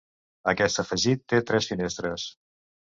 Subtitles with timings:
[0.53, 2.29] Aquest afegit té tres finestres.